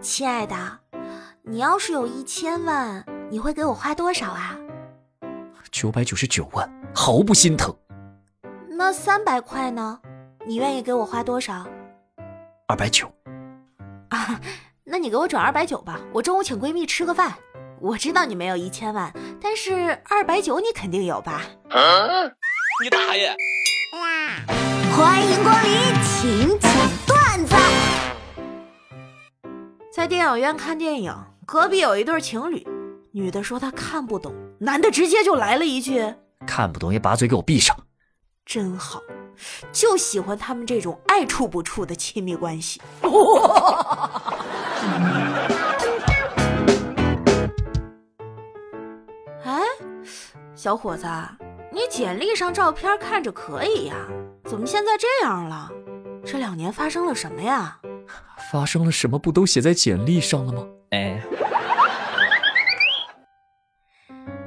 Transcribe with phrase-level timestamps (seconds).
[0.00, 0.56] 亲爱的，
[1.42, 4.56] 你要是有一千万，你会给我花多少啊？
[5.70, 7.74] 九百九十九万，毫不心疼。
[8.70, 9.98] 那三百块呢？
[10.46, 11.66] 你愿意给我花多少？
[12.68, 13.12] 二百九。
[14.10, 14.40] 啊，
[14.84, 17.34] 那你给我转二百九吧，我中午请闺蜜吃个饭。
[17.80, 21.42] 我知道你没有一千万，但是二百九你肯定有吧？
[22.82, 23.34] 你大爷！
[24.96, 25.72] 欢迎光临，
[26.02, 26.58] 请
[30.06, 31.12] 在电影院看电影，
[31.44, 32.64] 隔壁有一对情侣，
[33.10, 36.14] 女的说她看不懂，男的直接就来了一句
[36.46, 37.76] ：“看不懂也把嘴给我闭上。”
[38.46, 39.00] 真好，
[39.72, 42.80] 就喜欢他们这种爱处不处的亲密关系。
[49.42, 49.60] 哎，
[50.54, 51.04] 小伙子。
[51.72, 53.96] 你简历上照片看着可以呀，
[54.44, 55.68] 怎么现在这样了？
[56.24, 57.80] 这两年发生了什么呀？
[58.50, 60.66] 发生了什么不都写在简历上了吗？
[60.90, 61.20] 哎，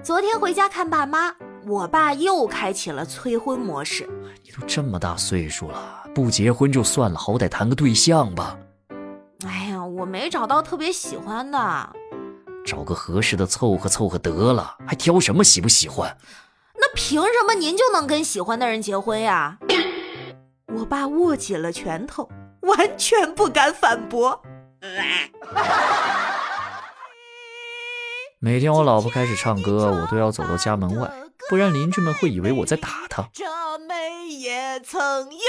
[0.02, 1.34] 昨天回家看爸妈，
[1.66, 4.08] 我爸又开启了催婚模式。
[4.44, 8.58] 你都这么大岁数了，不结婚就算了，好歹谈个对象吧。
[9.46, 11.90] 哎呀，我没找到特别喜欢的，
[12.66, 16.16] 找个合适的凑合凑合得了，还挑什么喜不喜欢？
[16.76, 19.58] 那凭什么您就能跟喜欢的人结婚呀？
[20.74, 22.30] 我爸握紧了拳头，
[22.62, 24.42] 完全不敢反驳。
[28.42, 31.12] 每天我老婆开始唱歌，我都要走到家门外，
[31.50, 33.30] 不然邻居们会以为我在打她。
[33.34, 33.46] 这
[33.80, 35.40] 美也曾拥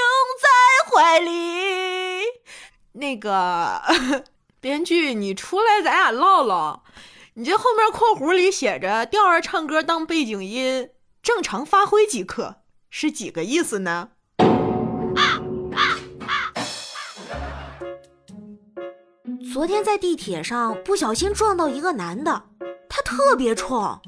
[0.41, 0.48] 在
[0.91, 1.30] 怀里。
[2.92, 3.80] 那个
[4.61, 6.83] 编剧，你出来咱俩唠唠。
[7.34, 10.91] 你这后面括弧里写着调儿唱歌当背景音。
[11.22, 14.08] 正常发挥即可是几个意思呢？
[19.53, 22.43] 昨天在地铁上不小心撞到一个男的，
[22.89, 23.98] 他特别冲。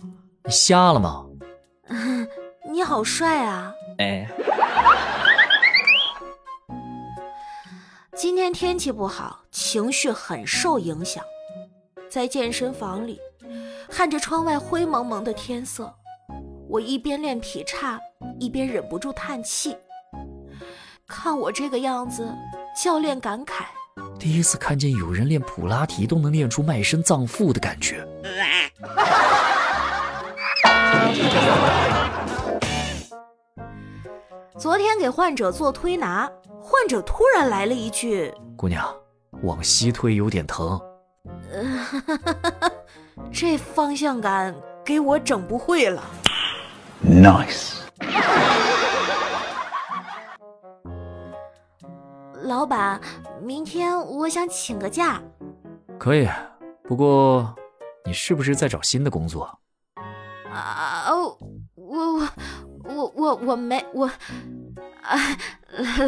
[0.45, 1.27] 你瞎了吗？
[2.71, 3.73] 你好帅啊！
[3.99, 4.29] 哎。
[8.15, 11.25] 今天天气不好，情绪很受影响。
[12.09, 13.19] 在健身房里，
[13.89, 15.93] 看着窗外灰蒙蒙的天色。
[16.69, 17.99] 我一边练劈叉，
[18.39, 19.77] 一边忍不住叹气。
[21.09, 22.33] 看我这个样子，
[22.81, 23.65] 教练感慨：
[24.23, 28.07] 第一次看见有人练普拉提都能练出卖身葬父的感觉。
[34.57, 38.87] 昨天给患者做推拿，患者突然来了一句：“姑娘，
[39.43, 40.81] 往西推有点疼。
[43.33, 44.55] ”这方向感
[44.85, 46.01] 给我整不会了。
[47.05, 47.73] Nice，
[52.45, 53.01] 老板，
[53.41, 55.23] 明天我想请个假。
[55.99, 56.29] 可以，
[56.85, 57.55] 不过
[58.05, 59.59] 你是不是在找新的工作？
[60.53, 61.39] 啊，我
[61.75, 62.29] 我
[62.85, 64.07] 我我我没我
[65.03, 65.19] 啊，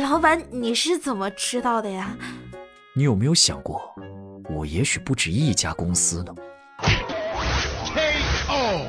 [0.00, 2.14] 老板你是怎么知道的呀？
[2.94, 3.80] 你有没有想过，
[4.54, 6.34] 我也许不止一家公司呢
[7.86, 8.86] ？K.O.？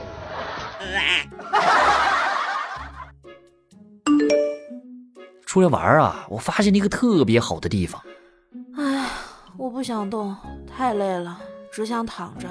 [5.46, 6.28] 出来玩啊！
[6.30, 8.02] 我发现了一个特别好的地方。
[9.76, 10.34] 不想动，
[10.66, 11.38] 太累了，
[11.70, 12.48] 只想躺着。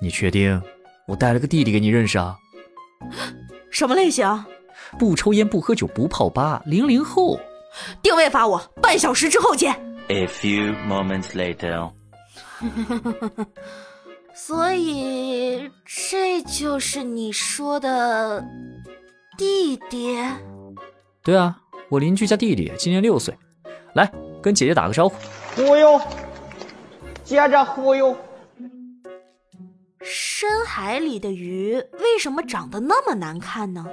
[0.00, 0.58] 你确定？
[1.06, 2.34] 我带了个弟弟给你认识啊。
[3.70, 4.26] 什么类型？
[4.98, 7.38] 不抽烟，不喝酒，不泡吧，零零后。
[8.00, 9.74] 定位发我，半小时之后见。
[10.08, 11.92] A few moments later。
[14.32, 18.42] 所以这就是你说的
[19.36, 20.16] 弟弟？
[21.22, 21.58] 对啊。
[21.90, 23.36] 我邻居家弟弟今年六岁，
[23.94, 24.10] 来
[24.42, 25.16] 跟姐姐打个招呼。
[25.54, 26.00] 忽悠，
[27.26, 28.16] 接着忽悠。
[30.00, 33.84] 深海里的鱼为什么长得那么难看呢？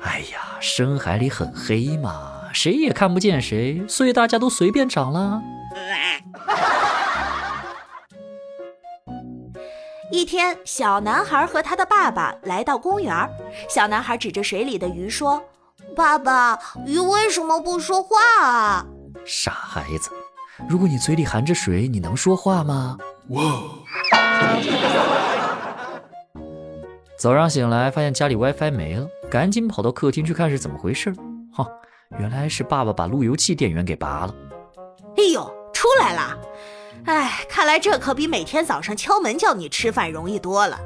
[0.00, 5.42] 哎呀，深海里很黑嘛，谁也看不见谁，所以大家都随便长了。
[10.10, 13.14] 一天，小男孩和他的爸爸来到公园，
[13.68, 15.44] 小男孩指着水里的鱼说。
[15.94, 18.86] 爸爸，鱼为什么不说话啊？
[19.26, 20.08] 傻孩子，
[20.68, 22.96] 如果你嘴里含着水，你能说话吗？
[23.28, 23.40] 哇！
[27.18, 31.12] 早上醒来发现家里 WiFi 没了，赶紧跑到客厅去看是怎么回事。
[31.52, 31.66] 哈，
[32.18, 34.34] 原来是爸爸把路由器电源给拔了。
[35.16, 35.42] 哎呦，
[35.72, 36.38] 出来了！
[37.06, 40.78] 哎，看来这可比每天早上敲门叫你吃饭容易多了。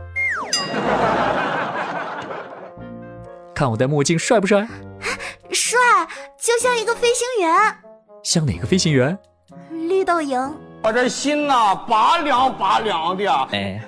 [3.54, 4.66] 看我戴墨镜帅不帅？
[5.52, 5.78] 帅，
[6.36, 7.76] 就像一个飞行员。
[8.24, 9.16] 像哪个飞行员？
[9.70, 10.52] 绿豆蝇
[10.82, 13.32] 我这心呐拔凉拔凉的。
[13.52, 13.80] 哎，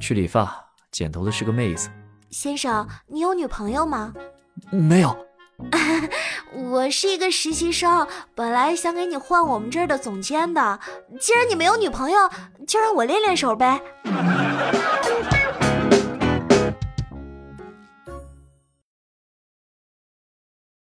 [0.00, 1.90] 去理发，剪头的是个妹子。
[2.30, 4.12] 先生，你有女朋友吗？
[4.70, 5.16] 没有，
[6.70, 10.78] 我是一个实习生，本来想给你换我们这儿的总监的。
[11.18, 12.30] 既然你没有女朋友，
[12.66, 13.80] 就让我练练手呗。